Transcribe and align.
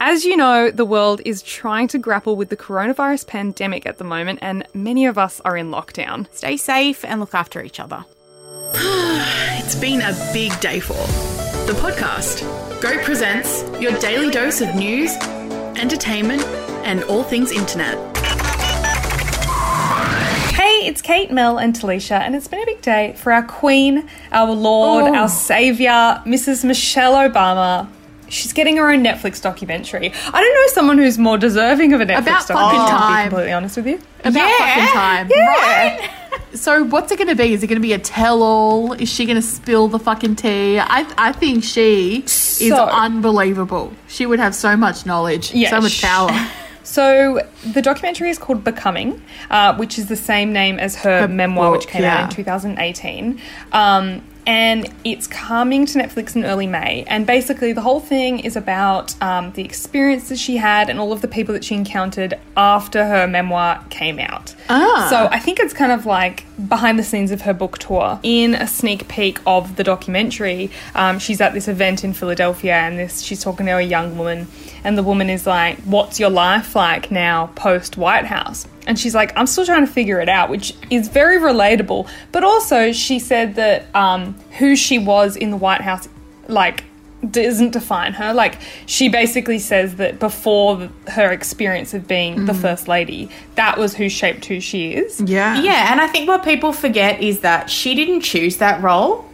As 0.00 0.24
you 0.24 0.36
know, 0.36 0.70
the 0.70 0.84
world 0.84 1.20
is 1.24 1.42
trying 1.42 1.88
to 1.88 1.98
grapple 1.98 2.36
with 2.36 2.50
the 2.50 2.56
coronavirus 2.56 3.26
pandemic 3.26 3.84
at 3.84 3.98
the 3.98 4.04
moment, 4.04 4.38
and 4.42 4.64
many 4.72 5.06
of 5.06 5.18
us 5.18 5.40
are 5.40 5.56
in 5.56 5.70
lockdown. 5.70 6.32
Stay 6.32 6.56
safe 6.56 7.04
and 7.04 7.20
look 7.20 7.34
after 7.34 7.62
each 7.62 7.80
other. 7.80 8.04
It's 9.68 9.74
been 9.74 10.00
a 10.00 10.14
big 10.32 10.58
day 10.60 10.80
for 10.80 10.94
the 11.66 11.74
podcast. 11.78 12.40
Goat 12.80 13.04
presents 13.04 13.62
your 13.78 13.92
daily 13.98 14.30
dose 14.30 14.62
of 14.62 14.74
news, 14.74 15.14
entertainment, 15.76 16.42
and 16.86 17.04
all 17.04 17.22
things 17.22 17.52
internet. 17.52 17.98
Hey, 20.54 20.86
it's 20.86 21.02
Kate, 21.02 21.30
Mel, 21.30 21.58
and 21.58 21.74
Talisha, 21.74 22.18
and 22.18 22.34
it's 22.34 22.48
been 22.48 22.62
a 22.62 22.64
big 22.64 22.80
day 22.80 23.12
for 23.18 23.30
our 23.30 23.42
queen, 23.42 24.08
our 24.32 24.50
lord, 24.52 25.04
Oh. 25.04 25.14
our 25.14 25.28
savior, 25.28 26.22
Mrs. 26.24 26.64
Michelle 26.64 27.12
Obama. 27.28 27.86
She's 28.28 28.52
getting 28.52 28.76
her 28.76 28.90
own 28.90 29.02
Netflix 29.04 29.40
documentary. 29.42 30.12
I 30.12 30.40
don't 30.40 30.54
know 30.54 30.66
someone 30.74 30.98
who's 30.98 31.18
more 31.18 31.38
deserving 31.38 31.92
of 31.92 32.00
a 32.00 32.06
Netflix 32.06 32.18
About 32.20 32.42
fucking 32.44 32.78
documentary. 32.78 32.98
To 33.00 33.24
be 33.24 33.28
completely 33.30 33.52
honest 33.52 33.76
with 33.76 33.86
you. 33.86 34.00
About 34.20 34.34
Yeah. 34.34 34.74
fucking 34.76 34.92
time. 34.94 35.30
Yeah. 35.34 36.10
So 36.54 36.84
what's 36.84 37.12
it 37.12 37.16
going 37.18 37.28
to 37.28 37.34
be? 37.36 37.52
Is 37.52 37.62
it 37.62 37.66
going 37.66 37.76
to 37.80 37.82
be 37.86 37.92
a 37.92 37.98
tell-all? 37.98 38.92
Is 38.94 39.08
she 39.10 39.26
going 39.26 39.36
to 39.36 39.42
spill 39.42 39.88
the 39.88 39.98
fucking 39.98 40.36
tea? 40.36 40.78
I 40.78 41.06
I 41.18 41.32
think 41.32 41.62
she 41.64 42.18
is 42.26 42.32
So- 42.58 42.86
unbelievable. 42.86 43.92
She 44.08 44.26
would 44.26 44.40
have 44.40 44.54
so 44.54 44.76
much 44.76 45.04
knowledge, 45.06 45.52
Yeah, 45.54 45.70
so 45.70 45.80
much 45.80 46.00
power. 46.02 46.30
So 46.84 47.42
the 47.74 47.82
documentary 47.82 48.30
is 48.30 48.38
called 48.38 48.64
Becoming, 48.64 49.20
uh, 49.50 49.74
which 49.76 49.98
is 49.98 50.06
the 50.06 50.16
same 50.16 50.54
name 50.54 50.78
as 50.78 50.96
her, 50.96 51.20
Her 51.22 51.28
memoir, 51.28 51.72
which 51.72 51.82
book, 51.82 51.90
came 51.90 52.04
out 52.04 52.30
in 52.30 52.34
2018. 52.34 53.38
Um, 53.72 54.22
and 54.48 54.90
it's 55.04 55.26
coming 55.26 55.84
to 55.84 55.98
Netflix 55.98 56.34
in 56.34 56.46
early 56.46 56.66
May. 56.66 57.04
And 57.06 57.26
basically, 57.26 57.74
the 57.74 57.82
whole 57.82 58.00
thing 58.00 58.40
is 58.40 58.56
about 58.56 59.20
um, 59.22 59.52
the 59.52 59.62
experiences 59.62 60.40
she 60.40 60.56
had 60.56 60.88
and 60.88 60.98
all 60.98 61.12
of 61.12 61.20
the 61.20 61.28
people 61.28 61.52
that 61.52 61.62
she 61.62 61.74
encountered 61.74 62.32
after 62.56 63.04
her 63.04 63.26
memoir 63.28 63.84
came 63.90 64.18
out. 64.18 64.54
Ah. 64.70 65.08
So 65.10 65.28
I 65.30 65.38
think 65.38 65.60
it's 65.60 65.74
kind 65.74 65.92
of 65.92 66.06
like 66.06 66.46
behind 66.66 66.98
the 66.98 67.02
scenes 67.02 67.30
of 67.30 67.42
her 67.42 67.52
book 67.52 67.76
tour. 67.76 68.18
In 68.22 68.54
a 68.54 68.66
sneak 68.66 69.06
peek 69.06 69.38
of 69.46 69.76
the 69.76 69.84
documentary, 69.84 70.70
um, 70.94 71.18
she's 71.18 71.42
at 71.42 71.52
this 71.52 71.68
event 71.68 72.02
in 72.02 72.14
Philadelphia, 72.14 72.72
and 72.72 72.98
this 72.98 73.20
she's 73.20 73.42
talking 73.42 73.66
to 73.66 73.72
a 73.72 73.82
young 73.82 74.16
woman, 74.16 74.48
and 74.82 74.96
the 74.96 75.02
woman 75.02 75.28
is 75.28 75.46
like, 75.46 75.78
"What's 75.80 76.18
your 76.18 76.30
life 76.30 76.74
like 76.74 77.10
now 77.10 77.50
post 77.54 77.98
White 77.98 78.24
House?" 78.24 78.66
And 78.88 78.98
she's 78.98 79.14
like, 79.14 79.32
"I'm 79.36 79.46
still 79.46 79.64
trying 79.64 79.86
to 79.86 79.92
figure 79.92 80.18
it 80.20 80.28
out," 80.28 80.50
which 80.50 80.74
is 80.90 81.08
very 81.08 81.38
relatable. 81.38 82.08
But 82.32 82.42
also, 82.42 82.90
she 82.90 83.20
said 83.20 83.54
that 83.54 83.94
um, 83.94 84.34
who 84.58 84.74
she 84.74 84.98
was 84.98 85.36
in 85.36 85.50
the 85.50 85.56
White 85.56 85.82
House, 85.82 86.08
like 86.48 86.84
doesn't 87.30 87.70
define 87.72 88.12
her. 88.14 88.32
Like 88.32 88.58
she 88.86 89.08
basically 89.08 89.58
says 89.58 89.96
that 89.96 90.18
before 90.18 90.88
her 91.08 91.32
experience 91.32 91.94
of 91.94 92.06
being 92.06 92.44
the 92.46 92.54
first 92.54 92.88
lady, 92.88 93.28
that 93.56 93.76
was 93.76 93.94
who 93.94 94.08
shaped 94.08 94.44
who 94.46 94.60
she 94.60 94.92
is. 94.92 95.20
Yeah. 95.20 95.60
Yeah, 95.60 95.92
and 95.92 96.00
I 96.00 96.06
think 96.06 96.28
what 96.28 96.44
people 96.44 96.72
forget 96.72 97.20
is 97.20 97.40
that 97.40 97.70
she 97.70 97.94
didn't 97.94 98.20
choose 98.20 98.58
that 98.58 98.82
role. 98.82 99.28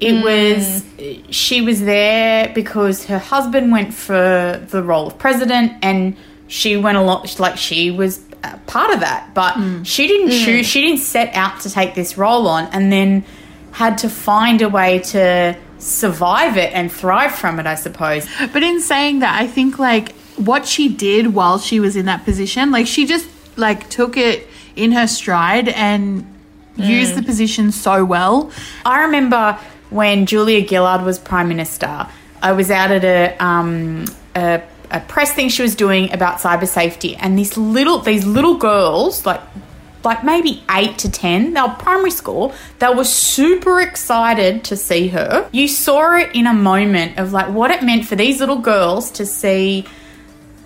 It 0.00 0.22
was 0.22 0.84
she 1.30 1.60
was 1.60 1.82
there 1.82 2.52
because 2.54 3.06
her 3.06 3.18
husband 3.18 3.72
went 3.72 3.92
for 3.92 4.64
the 4.70 4.82
role 4.82 5.08
of 5.08 5.18
president, 5.18 5.72
and 5.82 6.16
she 6.46 6.76
went 6.76 6.98
along 6.98 7.26
like 7.38 7.56
she 7.56 7.90
was 7.90 8.20
a 8.27 8.27
part 8.66 8.92
of 8.92 9.00
that. 9.00 9.34
But 9.34 9.54
mm. 9.54 9.84
she 9.86 10.06
didn't 10.06 10.30
mm. 10.30 10.44
choose. 10.44 10.66
She 10.66 10.80
didn't 10.80 11.00
set 11.00 11.34
out 11.34 11.60
to 11.60 11.70
take 11.70 11.94
this 11.94 12.16
role 12.16 12.46
on, 12.48 12.66
and 12.66 12.92
then 12.92 13.24
had 13.72 13.98
to 13.98 14.08
find 14.08 14.62
a 14.62 14.68
way 14.68 14.98
to 14.98 15.56
survive 15.78 16.56
it 16.56 16.72
and 16.72 16.90
thrive 16.90 17.34
from 17.34 17.60
it. 17.60 17.66
I 17.66 17.74
suppose. 17.74 18.26
But 18.52 18.62
in 18.62 18.80
saying 18.80 19.20
that, 19.20 19.40
I 19.40 19.46
think 19.46 19.78
like 19.78 20.12
what 20.36 20.66
she 20.66 20.88
did 20.88 21.34
while 21.34 21.58
she 21.58 21.80
was 21.80 21.96
in 21.96 22.06
that 22.06 22.24
position, 22.24 22.70
like 22.70 22.86
she 22.86 23.06
just 23.06 23.28
like 23.56 23.90
took 23.90 24.16
it 24.16 24.46
in 24.76 24.92
her 24.92 25.06
stride 25.06 25.68
and 25.68 26.24
mm. 26.76 26.86
used 26.86 27.16
the 27.16 27.22
position 27.22 27.72
so 27.72 28.04
well. 28.04 28.50
I 28.84 29.02
remember 29.02 29.58
when 29.90 30.26
Julia 30.26 30.66
Gillard 30.66 31.02
was 31.02 31.18
prime 31.18 31.48
minister. 31.48 32.06
I 32.40 32.52
was 32.52 32.70
out 32.70 32.90
at 32.90 33.04
a 33.04 33.44
um, 33.44 34.04
a, 34.36 34.62
a 34.90 35.00
press 35.00 35.32
thing 35.32 35.48
she 35.48 35.62
was 35.62 35.74
doing 35.74 36.12
about 36.12 36.38
cyber 36.38 36.66
safety, 36.68 37.16
and 37.16 37.38
these 37.38 37.56
little 37.56 37.98
these 37.98 38.24
little 38.26 38.56
girls, 38.56 39.26
like 39.26 39.40
like 40.04 40.22
maybe 40.24 40.62
eight 40.70 40.96
to 40.98 41.10
ten, 41.10 41.54
they 41.54 41.60
were 41.60 41.68
primary 41.78 42.10
school. 42.10 42.54
They 42.78 42.88
were 42.88 43.04
super 43.04 43.80
excited 43.80 44.64
to 44.64 44.76
see 44.76 45.08
her. 45.08 45.48
You 45.52 45.68
saw 45.68 46.16
it 46.16 46.30
in 46.34 46.46
a 46.46 46.54
moment 46.54 47.18
of 47.18 47.32
like 47.32 47.48
what 47.48 47.70
it 47.70 47.82
meant 47.82 48.06
for 48.06 48.16
these 48.16 48.40
little 48.40 48.58
girls 48.60 49.10
to 49.12 49.26
see 49.26 49.84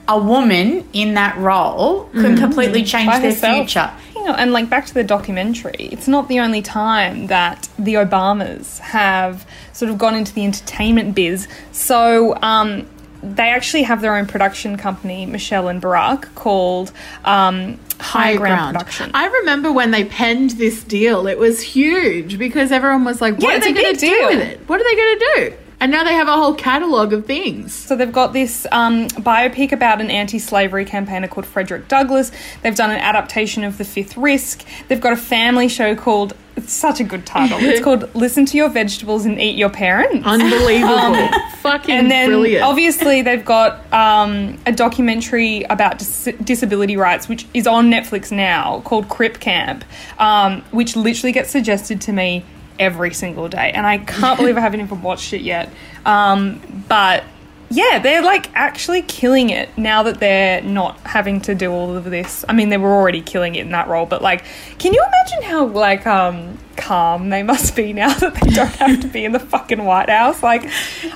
a 0.08 0.18
woman 0.18 0.86
in 0.92 1.14
that 1.14 1.36
role 1.38 2.04
can 2.12 2.36
completely 2.36 2.82
change 2.82 3.06
By 3.06 3.20
their 3.20 3.30
herself. 3.30 3.56
future. 3.56 3.90
You 4.16 4.24
know, 4.24 4.34
and 4.34 4.52
like 4.52 4.68
back 4.68 4.86
to 4.86 4.94
the 4.94 5.04
documentary, 5.04 5.88
it's 5.90 6.06
not 6.06 6.28
the 6.28 6.40
only 6.40 6.60
time 6.60 7.28
that 7.28 7.68
the 7.78 7.94
Obamas 7.94 8.78
have 8.80 9.46
sort 9.72 9.90
of 9.90 9.98
gone 9.98 10.14
into 10.14 10.32
the 10.34 10.44
entertainment 10.44 11.14
biz. 11.14 11.48
So 11.72 12.36
um, 12.42 12.86
they 13.22 13.50
actually 13.50 13.84
have 13.84 14.00
their 14.00 14.16
own 14.16 14.26
production 14.26 14.76
company, 14.76 15.26
Michelle 15.26 15.68
and 15.68 15.80
Barack, 15.80 16.34
called 16.34 16.92
um, 17.24 17.78
High, 18.00 18.36
Ground, 18.36 18.74
Production. 18.76 19.10
I 19.14 19.26
remember 19.26 19.72
when 19.72 19.92
they 19.92 20.04
penned 20.04 20.50
this 20.52 20.82
deal, 20.82 21.26
it 21.26 21.38
was 21.38 21.60
huge 21.60 22.38
because 22.38 22.72
everyone 22.72 23.04
was 23.04 23.20
like, 23.20 23.34
what 23.34 23.42
Yeah, 23.42 23.56
are 23.56 23.60
they 23.60 23.72
going 23.72 23.94
to 23.94 24.00
do 24.00 24.26
with 24.26 24.40
it? 24.40 24.68
What 24.68 24.80
are 24.80 24.84
they 24.84 24.96
going 24.96 25.18
to 25.18 25.32
do? 25.36 25.56
And 25.82 25.91
now 25.91 26.04
they 26.04 26.15
have 26.15 26.28
a 26.28 26.37
whole 26.37 26.54
catalogue 26.54 27.12
of 27.12 27.26
things. 27.26 27.75
So 27.75 27.97
they've 27.97 28.12
got 28.12 28.32
this 28.32 28.69
um, 28.70 29.09
biopic 29.09 29.72
about 29.72 30.00
an 30.00 30.12
anti-slavery 30.12 30.84
campaigner 30.84 31.26
called 31.26 31.44
Frederick 31.44 31.88
Douglass. 31.88 32.31
They've 32.62 32.76
done 32.76 32.93
an 32.93 33.00
adaptation 33.00 33.65
of 33.65 33.78
The 33.78 33.84
Fifth 33.84 34.16
Risk. 34.16 34.65
They've 34.87 35.00
got 35.00 35.12
a 35.12 35.16
family 35.16 35.66
show 35.66 35.97
called 35.97 36.37
it's 36.54 36.72
such 36.72 37.00
a 37.00 37.04
good 37.04 37.26
title. 37.26 37.59
It's 37.60 37.81
called 37.84 38.15
Listen 38.15 38.47
to 38.47 38.56
Your 38.56 38.69
Vegetables 38.69 39.26
and 39.26 39.41
Eat 39.41 39.56
Your 39.56 39.70
Parents. 39.70 40.25
Unbelievable. 40.25 41.16
Fucking 41.62 41.87
brilliant. 41.87 41.88
and 41.88 42.10
then 42.12 42.28
brilliant. 42.28 42.62
obviously 42.62 43.22
they've 43.22 43.44
got 43.44 43.93
um, 43.93 44.59
a 44.66 44.70
documentary 44.70 45.64
about 45.64 45.99
dis- 45.99 46.28
disability 46.44 46.97
rights 46.97 47.28
which 47.28 47.47
is 47.54 47.69
on 47.69 47.88
netflix 47.88 48.32
now 48.32 48.81
called 48.81 49.09
crip 49.09 49.38
camp 49.38 49.84
um, 50.19 50.62
which 50.72 50.97
literally 50.97 51.31
gets 51.31 51.50
suggested 51.50 52.00
to 52.00 52.12
me 52.12 52.44
every 52.78 53.12
single 53.12 53.48
day 53.48 53.70
and 53.72 53.86
i 53.86 53.98
can't 53.98 54.38
believe 54.38 54.56
i 54.56 54.60
haven't 54.60 54.80
even 54.80 55.02
watched 55.02 55.32
it 55.32 55.42
yet 55.42 55.70
um, 56.04 56.60
but 56.88 57.24
yeah 57.70 57.98
they're 57.98 58.22
like 58.22 58.50
actually 58.54 59.02
killing 59.02 59.50
it 59.50 59.76
now 59.78 60.02
that 60.02 60.20
they're 60.20 60.60
not 60.62 60.98
having 61.00 61.40
to 61.40 61.54
do 61.54 61.70
all 61.70 61.96
of 61.96 62.04
this 62.04 62.44
i 62.48 62.52
mean 62.52 62.68
they 62.68 62.76
were 62.76 62.92
already 62.92 63.22
killing 63.22 63.54
it 63.54 63.60
in 63.60 63.70
that 63.70 63.88
role 63.88 64.06
but 64.06 64.20
like 64.20 64.44
can 64.78 64.92
you 64.92 65.02
imagine 65.06 65.42
how 65.48 65.66
like 65.66 66.06
um 66.06 66.58
calm 66.76 67.30
they 67.30 67.42
must 67.42 67.76
be 67.76 67.92
now 67.92 68.12
that 68.18 68.34
they 68.34 68.50
don't 68.50 68.74
have 68.76 69.00
to 69.00 69.08
be 69.08 69.24
in 69.24 69.32
the 69.32 69.38
fucking 69.38 69.84
White 69.84 70.08
House. 70.08 70.42
Like, 70.42 70.68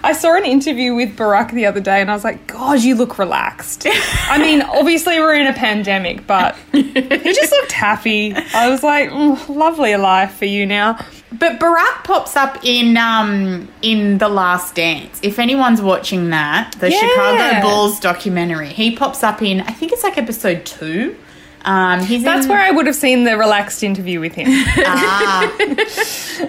I 0.02 0.12
saw 0.12 0.36
an 0.36 0.44
interview 0.44 0.94
with 0.94 1.16
Barack 1.16 1.52
the 1.52 1.66
other 1.66 1.80
day 1.80 2.00
and 2.00 2.10
I 2.10 2.14
was 2.14 2.24
like, 2.24 2.46
God, 2.46 2.82
you 2.82 2.94
look 2.94 3.18
relaxed. 3.18 3.86
I 3.86 4.38
mean, 4.38 4.62
obviously 4.78 5.18
we're 5.18 5.34
in 5.34 5.46
a 5.46 5.52
pandemic, 5.52 6.26
but 6.26 6.56
he 6.72 6.92
just 6.92 7.52
looked 7.52 7.72
happy. 7.72 8.34
I 8.34 8.68
was 8.68 8.82
like, 8.82 9.10
mm, 9.10 9.48
lovely 9.48 9.96
life 9.96 10.34
for 10.34 10.46
you 10.46 10.66
now. 10.66 11.04
But 11.32 11.58
Barack 11.58 12.04
pops 12.04 12.36
up 12.36 12.64
in 12.64 12.96
um 12.96 13.68
in 13.82 14.18
The 14.18 14.28
Last 14.28 14.74
Dance. 14.76 15.18
If 15.22 15.38
anyone's 15.38 15.82
watching 15.82 16.30
that, 16.30 16.76
the 16.78 16.90
Yeah. 16.90 16.98
Chicago 17.00 17.60
Bulls 17.68 17.98
documentary, 18.00 18.68
he 18.68 18.94
pops 18.94 19.22
up 19.24 19.42
in 19.42 19.60
I 19.60 19.72
think 19.72 19.92
it's 19.92 20.04
like 20.04 20.18
episode 20.18 20.64
two. 20.64 21.16
Um, 21.64 21.98
he's 22.04 22.22
That's 22.22 22.46
in, 22.46 22.52
where 22.52 22.60
I 22.60 22.70
would 22.70 22.86
have 22.86 22.94
seen 22.94 23.24
the 23.24 23.36
relaxed 23.36 23.82
interview 23.82 24.20
with 24.20 24.34
him. 24.34 24.46
ah, 24.86 25.42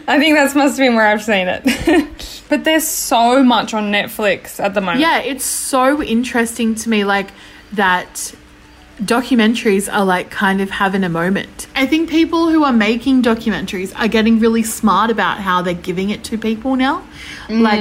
I 0.07 0.19
think 0.19 0.35
that's 0.35 0.53
must 0.53 0.77
have 0.77 0.85
been 0.85 0.93
where 0.95 1.07
I've 1.07 1.23
seen 1.23 1.47
it. 1.47 2.43
but 2.49 2.63
there's 2.63 2.87
so 2.87 3.41
much 3.41 3.73
on 3.73 3.91
Netflix 3.91 4.59
at 4.63 4.75
the 4.75 4.81
moment. 4.81 4.99
yeah, 4.99 5.17
it's 5.21 5.43
so 5.43 6.03
interesting 6.03 6.75
to 6.75 6.89
me, 6.89 7.03
like 7.03 7.31
that 7.73 8.31
documentaries 9.01 9.91
are 9.91 10.03
like 10.03 10.31
kind 10.31 10.61
of 10.61 10.69
having 10.69 11.03
a 11.03 11.09
moment. 11.09 11.67
I 11.75 11.85
think 11.85 12.09
people 12.09 12.49
who 12.49 12.63
are 12.63 12.73
making 12.73 13.21
documentaries 13.21 13.93
are 13.99 14.07
getting 14.07 14.39
really 14.39 14.63
smart 14.63 15.11
about 15.11 15.39
how 15.39 15.61
they're 15.61 15.73
giving 15.73 16.09
it 16.09 16.23
to 16.25 16.37
people 16.37 16.75
now. 16.75 17.03
Like, 17.49 17.79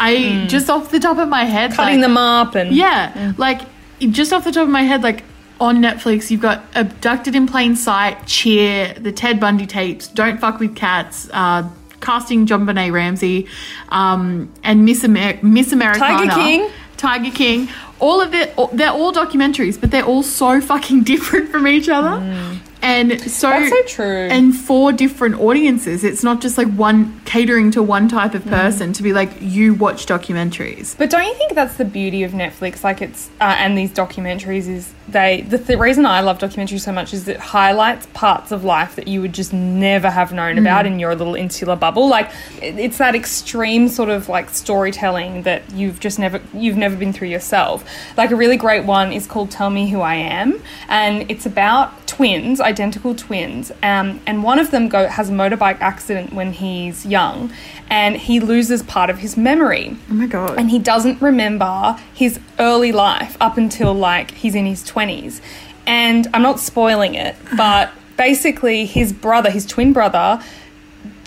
I 0.00 0.46
just 0.48 0.70
off 0.70 0.90
the 0.90 1.00
top 1.00 1.18
of 1.18 1.28
my 1.28 1.44
head, 1.44 1.72
Cutting 1.72 2.00
like, 2.00 2.08
them 2.08 2.16
up 2.16 2.54
and 2.54 2.74
Yeah, 2.74 3.32
like 3.36 3.60
just 4.00 4.32
off 4.32 4.44
the 4.44 4.52
top 4.52 4.64
of 4.64 4.70
my 4.70 4.82
head, 4.82 5.02
like 5.02 5.22
on 5.60 5.76
Netflix, 5.78 6.30
you've 6.30 6.40
got 6.40 6.64
Abducted 6.74 7.34
in 7.34 7.46
Plain 7.46 7.76
Sight, 7.76 8.26
Cheer, 8.26 8.94
the 8.94 9.12
Ted 9.12 9.38
Bundy 9.38 9.66
tapes, 9.66 10.08
Don't 10.08 10.40
Fuck 10.40 10.58
with 10.60 10.74
Cats, 10.74 11.28
uh, 11.32 11.68
casting 12.00 12.46
JonBenét 12.46 12.92
Ramsey, 12.92 13.46
um, 13.90 14.52
and 14.62 14.84
Miss, 14.84 15.04
Amer- 15.04 15.38
Miss 15.42 15.72
Americana, 15.72 16.26
Tiger 16.26 16.42
King. 16.42 16.70
Tiger 16.96 17.30
King. 17.30 17.68
All 18.04 18.20
of 18.20 18.34
it, 18.34 18.54
they're 18.74 18.90
all 18.90 19.14
documentaries, 19.14 19.80
but 19.80 19.90
they're 19.90 20.04
all 20.04 20.22
so 20.22 20.60
fucking 20.60 21.04
different 21.12 21.48
from 21.48 21.66
each 21.66 21.88
other. 21.88 22.20
Mm. 22.20 22.58
And 22.84 23.18
so 23.30 23.48
That's 23.48 23.70
so 23.70 23.82
true. 23.86 24.28
And 24.30 24.54
for 24.54 24.92
different 24.92 25.36
audiences, 25.40 26.04
it's 26.04 26.22
not 26.22 26.42
just 26.42 26.58
like 26.58 26.68
one 26.68 27.18
catering 27.24 27.70
to 27.72 27.82
one 27.82 28.08
type 28.08 28.32
Mm. 28.32 28.34
of 28.34 28.44
person 28.46 28.92
to 28.92 29.02
be 29.02 29.12
like 29.14 29.30
you 29.40 29.72
watch 29.72 30.04
documentaries. 30.06 30.96
But 30.96 31.08
don't 31.08 31.24
you 31.24 31.34
think 31.34 31.54
that's 31.54 31.76
the 31.76 31.84
beauty 31.86 32.22
of 32.24 32.32
Netflix? 32.32 32.84
Like 32.84 33.00
it's 33.00 33.30
uh, 33.40 33.56
and 33.58 33.76
these 33.78 33.90
documentaries 33.90 34.68
is 34.68 34.92
they 35.08 35.42
the 35.48 35.56
th- 35.58 35.78
reason 35.78 36.04
I 36.04 36.20
love 36.20 36.38
documentaries 36.38 36.80
so 36.80 36.92
much 36.92 37.14
is 37.14 37.26
it 37.26 37.38
highlights 37.38 38.06
parts 38.12 38.52
of 38.52 38.64
life 38.64 38.96
that 38.96 39.08
you 39.08 39.20
would 39.22 39.32
just 39.32 39.52
never 39.52 40.10
have 40.10 40.32
known 40.32 40.58
about 40.58 40.84
in 40.86 40.98
your 40.98 41.14
little 41.14 41.34
insular 41.34 41.76
bubble. 41.76 42.08
Like 42.08 42.30
it's 42.60 42.98
that 42.98 43.14
extreme 43.14 43.88
sort 43.88 44.10
of 44.10 44.28
like 44.28 44.50
storytelling 44.50 45.42
that 45.44 45.62
you've 45.72 46.00
just 46.00 46.18
never 46.18 46.40
you've 46.52 46.76
never 46.76 46.96
been 46.96 47.12
through 47.14 47.28
yourself. 47.28 47.84
Like 48.18 48.30
a 48.30 48.36
really 48.36 48.56
great 48.58 48.84
one 48.84 49.10
is 49.12 49.26
called 49.26 49.50
Tell 49.50 49.70
Me 49.70 49.88
Who 49.88 50.00
I 50.02 50.16
Am, 50.16 50.60
and 50.88 51.30
it's 51.30 51.46
about 51.46 52.06
twins, 52.06 52.60
identical 52.74 53.14
twins, 53.14 53.70
um, 53.82 54.20
and 54.26 54.42
one 54.42 54.58
of 54.58 54.70
them 54.70 54.88
go 54.88 55.06
has 55.08 55.28
a 55.30 55.32
motorbike 55.32 55.80
accident 55.80 56.32
when 56.38 56.52
he's 56.52 57.06
young, 57.06 57.52
and 57.88 58.16
he 58.16 58.40
loses 58.40 58.82
part 58.82 59.10
of 59.10 59.18
his 59.18 59.36
memory 59.36 59.86
Oh 60.10 60.14
my 60.14 60.26
god. 60.26 60.58
and 60.58 60.70
he 60.70 60.78
doesn't 60.92 61.18
remember 61.30 61.96
his 62.22 62.32
early 62.58 62.92
life 62.92 63.36
up 63.40 63.56
until 63.56 63.92
like 63.94 64.30
he's 64.32 64.54
in 64.54 64.66
his 64.66 64.82
20s. 64.92 65.40
And 65.86 66.26
I'm 66.34 66.42
not 66.42 66.58
spoiling 66.60 67.14
it, 67.14 67.36
but 67.56 67.90
basically 68.16 68.86
his 68.86 69.12
brother, 69.12 69.50
his 69.50 69.66
twin 69.66 69.92
brother, 69.92 70.42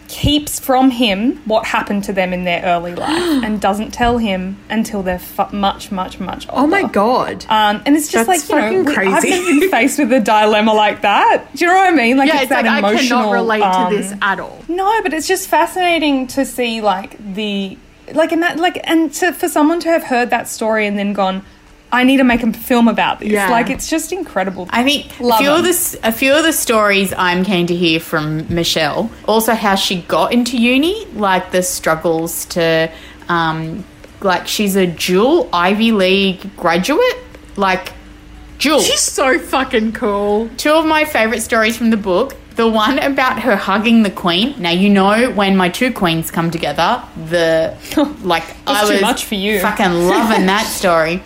keeps 0.07 0.59
from 0.59 0.89
him 0.89 1.37
what 1.45 1.65
happened 1.65 2.03
to 2.05 2.13
them 2.13 2.31
in 2.33 2.43
their 2.45 2.63
early 2.63 2.95
life 3.05 3.43
and 3.43 3.59
doesn't 3.59 3.91
tell 3.91 4.17
him 4.17 4.57
until 4.69 5.03
they're 5.03 5.19
fu- 5.19 5.53
much, 5.55 5.91
much, 5.91 6.19
much 6.19 6.47
older. 6.49 6.61
oh 6.61 6.67
my 6.67 6.83
god. 6.83 7.45
Um, 7.49 7.81
and 7.85 7.95
it's 7.95 8.07
just 8.09 8.27
That's 8.27 8.49
like, 8.49 8.71
you 8.71 8.83
know, 8.83 8.89
I've 8.89 8.95
crazy. 8.95 9.29
never 9.29 9.45
been 9.59 9.69
faced 9.71 9.99
with 9.99 10.11
a 10.13 10.19
dilemma 10.19 10.73
like 10.73 11.01
that. 11.01 11.45
Do 11.55 11.65
you 11.65 11.71
know 11.71 11.77
what 11.77 11.93
I 11.93 11.95
mean? 11.95 12.17
Like, 12.17 12.27
yeah, 12.29 12.35
it's, 12.35 12.43
it's 12.43 12.49
that 12.51 12.65
like 12.65 12.83
I 12.83 12.95
cannot 12.95 13.31
relate 13.31 13.61
um, 13.61 13.91
to 13.91 13.97
this 13.97 14.13
at 14.21 14.39
all. 14.39 14.63
no, 14.67 15.01
but 15.03 15.13
it's 15.13 15.27
just 15.27 15.49
fascinating 15.49 16.27
to 16.27 16.45
see 16.45 16.81
like 16.81 17.17
the 17.33 17.77
like 18.13 18.31
and 18.31 18.41
that 18.41 18.57
like 18.57 18.79
and 18.85 19.13
to, 19.15 19.33
for 19.33 19.49
someone 19.49 19.81
to 19.81 19.89
have 19.89 20.03
heard 20.03 20.29
that 20.29 20.47
story 20.47 20.87
and 20.87 20.97
then 20.97 21.11
gone, 21.13 21.43
I 21.91 22.03
need 22.03 22.17
to 22.17 22.23
make 22.23 22.43
a 22.43 22.51
film 22.51 22.87
about 22.87 23.19
this. 23.19 23.29
Yeah. 23.29 23.49
Like 23.49 23.69
it's 23.69 23.89
just 23.89 24.11
incredible. 24.11 24.67
I 24.71 24.83
think 24.83 25.05
a 25.19 25.37
few 25.37 25.51
of 25.51 25.63
the 25.63 25.99
a 26.03 26.11
few 26.11 26.33
of 26.33 26.43
the 26.43 26.51
stories 26.53 27.13
I'm 27.17 27.45
keen 27.45 27.67
to 27.67 27.75
hear 27.75 27.99
from 27.99 28.53
Michelle. 28.53 29.09
Also, 29.25 29.53
how 29.53 29.75
she 29.75 30.01
got 30.01 30.33
into 30.33 30.57
uni, 30.57 31.05
like 31.13 31.51
the 31.51 31.63
struggles 31.63 32.45
to, 32.47 32.91
um, 33.29 33.85
like 34.21 34.47
she's 34.47 34.75
a 34.75 34.87
dual 34.87 35.49
Ivy 35.53 35.91
League 35.93 36.55
graduate, 36.57 37.17
like 37.55 37.93
dual. 38.59 38.81
She's 38.81 38.99
so 39.01 39.39
fucking 39.39 39.93
cool. 39.93 40.49
Two 40.57 40.71
of 40.73 40.85
my 40.85 41.05
favorite 41.05 41.41
stories 41.41 41.77
from 41.77 41.89
the 41.89 41.97
book. 41.97 42.35
The 42.55 42.67
one 42.67 42.97
about 42.97 43.39
her 43.43 43.55
hugging 43.55 44.01
the 44.01 44.09
queen. 44.09 44.55
Now 44.57 44.71
you 44.71 44.89
know 44.89 45.31
when 45.31 45.55
my 45.55 45.69
two 45.69 45.93
queens 45.93 46.31
come 46.31 46.49
together, 46.51 47.03
the 47.29 47.77
like 48.23 48.43
I 48.65 48.83
too 48.85 48.93
was 48.93 49.01
much 49.01 49.25
for 49.25 49.35
you. 49.35 49.61
fucking 49.61 49.93
loving 50.07 50.47
that 50.47 50.65
story. 50.81 51.23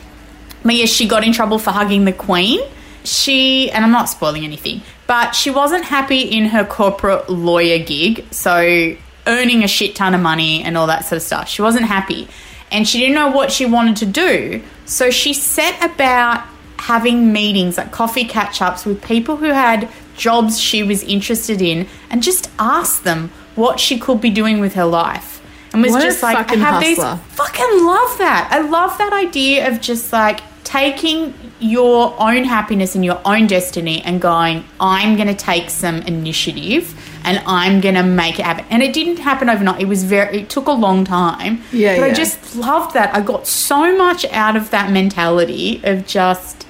But 0.63 0.75
yeah, 0.75 0.86
she 0.86 1.08
got 1.08 1.24
in 1.24 1.34
trouble 1.34 1.60
for 1.60 1.72
hugging 1.72 2.06
the 2.06 2.13
queen. 2.13 2.60
She 3.04 3.72
and 3.72 3.84
I'm 3.84 3.92
not 3.92 4.10
spoiling 4.10 4.44
anything, 4.44 4.81
but 5.08 5.31
she 5.31 5.50
wasn't 5.50 5.86
happy 5.86 6.22
in 6.22 6.46
her 6.46 6.63
corporate 6.63 7.30
lawyer 7.30 7.84
gig, 7.84 8.25
so 8.31 8.96
earning 9.28 9.63
a 9.63 9.68
shit 9.68 9.96
ton 9.96 10.13
of 10.13 10.22
money 10.22 10.63
and 10.63 10.78
all 10.78 10.88
that 10.88 11.06
sort 11.06 11.18
of 11.18 11.24
stuff. 11.24 11.48
She 11.48 11.62
wasn't 11.62 11.86
happy. 11.86 12.28
And 12.72 12.88
she 12.88 13.00
didn't 13.00 13.16
know 13.16 13.30
what 13.31 13.52
she 13.52 13.66
wanted 13.66 13.98
to 13.98 14.06
do. 14.06 14.62
So 14.86 15.10
she 15.10 15.34
set 15.34 15.84
about 15.84 16.46
having 16.78 17.31
meetings, 17.34 17.78
like 17.78 17.92
coffee 17.92 18.24
catch 18.24 18.62
ups 18.62 18.86
with 18.86 19.04
people 19.04 19.38
who 19.38 19.48
had 19.48 19.90
jobs 20.16 20.60
she 20.60 20.84
was 20.84 21.04
interested 21.04 21.62
in 21.62 21.88
and 22.10 22.24
just 22.24 22.50
asked 22.58 23.04
them 23.04 23.30
what 23.56 23.80
she 23.80 24.00
could 24.00 24.22
be 24.22 24.30
doing 24.30 24.60
with 24.60 24.75
her 24.75 24.86
life. 24.86 25.42
And 25.74 25.81
was 25.81 25.92
What 25.92 26.02
just 26.02 26.24
like, 26.24 26.52
I 26.52 26.56
have 26.56 26.84
hustler. 26.84 27.16
these 27.16 27.36
fucking 27.36 27.86
love 27.86 28.18
that. 28.18 28.50
I 28.52 28.60
love 28.62 28.98
that 28.98 29.13
idea 29.13 29.69
of 29.69 29.81
just 29.81 30.12
like 30.12 30.42
taking 30.71 31.33
your 31.59 32.15
own 32.18 32.45
happiness 32.45 32.95
and 32.95 33.03
your 33.03 33.19
own 33.25 33.45
destiny 33.45 34.01
and 34.03 34.21
going, 34.21 34.63
I'm 34.79 35.18
going 35.18 35.27
to 35.27 35.35
take 35.35 35.69
some 35.69 35.97
initiative 36.03 36.97
and 37.25 37.44
I'm 37.45 37.81
going 37.81 37.95
to 37.95 38.03
make 38.03 38.39
it 38.39 38.45
happen. 38.45 38.65
And 38.69 38.81
it 38.81 38.94
didn't 38.94 39.18
happen 39.18 39.50
overnight. 39.50 39.81
It 39.81 39.88
was 39.89 40.06
very, 40.06 40.39
it 40.39 40.50
took 40.50 40.68
a 40.68 40.71
long 40.71 41.03
time. 41.03 41.62
Yeah, 41.73 42.00
But 42.00 42.12
I 42.12 42.13
just 42.13 42.56
loved 42.56 42.94
that. 42.94 43.13
I 43.13 43.19
got 43.19 43.47
so 43.47 43.97
much 43.97 44.23
out 44.31 44.56
of 44.56 44.71
that 44.71 44.91
mentality 44.91 45.81
of 45.83 46.07
just 46.07 46.61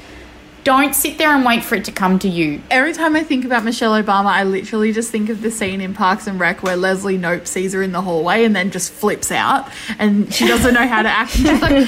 don't 0.64 0.94
sit 0.94 1.18
there 1.18 1.30
and 1.36 1.46
wait 1.46 1.64
for 1.64 1.76
it 1.76 1.86
to 1.86 1.92
come 1.92 2.20
to 2.20 2.28
you. 2.30 2.62
Every 2.70 2.94
time 2.94 3.16
I 3.16 3.24
think 3.24 3.46
about 3.46 3.64
Michelle 3.64 3.92
Obama, 4.02 4.28
I 4.28 4.44
literally 4.44 4.92
just 4.92 5.12
think 5.12 5.30
of 5.30 5.42
the 5.42 5.52
scene 5.52 5.82
in 5.82 5.94
Parks 5.94 6.28
and 6.28 6.40
Rec 6.40 6.64
where 6.64 6.76
Leslie 6.76 7.18
Knope 7.18 7.48
sees 7.48 7.74
her 7.74 7.82
in 7.82 7.92
the 7.92 8.02
hallway 8.02 8.44
and 8.46 8.56
then 8.56 8.72
just 8.72 8.92
flips 8.92 9.32
out 9.32 9.70
and 10.00 10.34
she 10.34 10.48
doesn't 10.48 10.74
know 10.74 10.88
how 10.88 11.02
to 11.02 11.10
act. 11.10 11.32
She's 11.32 11.62
like, 11.62 11.72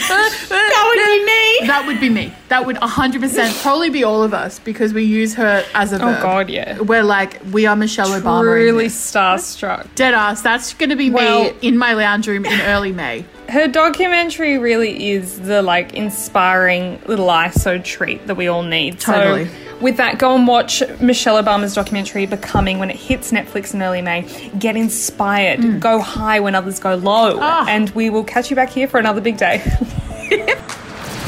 That 0.49 0.83
would 0.87 1.05
be 1.05 1.25
me. 1.25 1.67
That 1.67 1.83
would 1.87 1.99
be 1.99 2.09
me. 2.09 2.33
That 2.53 2.67
would 2.67 2.75
100% 2.75 3.63
probably 3.63 3.89
be 3.89 4.03
all 4.03 4.21
of 4.21 4.31
us 4.31 4.59
because 4.59 4.93
we 4.93 5.01
use 5.01 5.33
her 5.33 5.65
as 5.73 5.91
a 5.91 5.95
oh 5.95 6.21
god, 6.21 6.51
yeah. 6.51 6.79
We're 6.81 7.01
like, 7.01 7.41
we 7.51 7.65
are 7.65 7.75
Michelle 7.75 8.09
Obama. 8.09 8.53
Really 8.53 8.89
starstruck. 8.89 9.87
Dead 9.95 10.13
ass. 10.13 10.43
That's 10.43 10.71
going 10.75 10.91
to 10.91 10.95
be 10.95 11.09
Well- 11.09 11.45
me 11.45 11.53
in 11.63 11.79
my 11.79 11.93
lounge 11.93 12.27
room 12.27 12.45
in 12.45 12.61
early 12.61 12.91
May. 12.91 13.25
Her 13.49 13.67
documentary 13.67 14.59
really 14.59 15.09
is 15.09 15.39
the 15.39 15.63
like 15.63 15.95
inspiring 15.95 17.01
little 17.07 17.25
ISO 17.25 17.83
treat 17.83 18.27
that 18.27 18.35
we 18.35 18.47
all 18.47 18.61
need. 18.61 18.99
Totally. 18.99 19.47
So 19.47 19.53
with 19.81 19.97
that, 19.97 20.19
go 20.19 20.35
and 20.35 20.45
watch 20.45 20.83
Michelle 21.01 21.41
Obama's 21.43 21.73
documentary 21.73 22.27
Becoming 22.27 22.77
when 22.77 22.91
it 22.91 22.97
hits 22.97 23.31
Netflix 23.31 23.73
in 23.73 23.81
early 23.81 24.03
May. 24.03 24.27
Get 24.59 24.75
inspired. 24.75 25.79
Go 25.79 25.99
high 25.99 26.39
when 26.39 26.53
others 26.53 26.79
go 26.79 26.93
low. 26.93 27.39
Ah. 27.41 27.65
And 27.67 27.89
we 27.95 28.11
will 28.11 28.23
catch 28.23 28.51
you 28.51 28.55
back 28.55 28.69
here 28.69 28.87
for 28.87 28.99
another 28.99 29.21
big 29.21 29.37
day. 29.37 29.63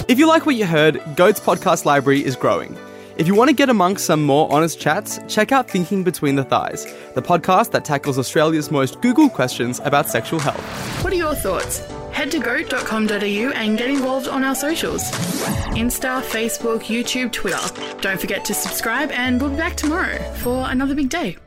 If 0.08 0.20
you 0.20 0.28
like 0.28 0.46
what 0.46 0.56
you 0.56 0.68
heard, 0.68 1.02
Goat's 1.16 1.40
podcast 1.40 1.84
library 1.84 2.24
is 2.24 2.36
growing. 2.36 2.78
If 3.18 3.26
you 3.26 3.34
want 3.34 3.50
to 3.50 3.56
get 3.56 3.70
amongst 3.70 4.06
some 4.06 4.24
more 4.24 4.52
honest 4.52 4.80
chats, 4.80 5.20
check 5.28 5.52
out 5.52 5.68
Thinking 5.68 6.04
Between 6.04 6.36
the 6.36 6.44
Thighs, 6.44 6.86
the 7.16 7.24
podcast 7.24 7.72
that 7.72 7.86
tackles 7.86 8.20
Australia's 8.20 8.70
most 8.70 9.02
Googled 9.02 9.34
questions 9.34 9.82
about 9.84 10.08
sexual 10.08 10.40
health. 10.40 10.62
What 11.04 11.12
are 11.12 11.16
your 11.16 11.34
thoughts? 11.34 11.80
Head 12.12 12.30
to 12.32 12.40
goat.com.au 12.40 13.16
and 13.16 13.78
get 13.78 13.90
involved 13.90 14.28
on 14.28 14.44
our 14.44 14.56
socials 14.56 15.02
Insta, 15.74 16.22
Facebook, 16.22 16.84
YouTube, 16.84 17.32
Twitter. 17.32 17.60
Don't 18.02 18.20
forget 18.22 18.46
to 18.46 18.54
subscribe, 18.54 19.12
and 19.12 19.42
we'll 19.42 19.50
be 19.50 19.58
back 19.58 19.76
tomorrow 19.76 20.18
for 20.36 20.70
another 20.70 20.94
big 20.94 21.10
day. 21.10 21.38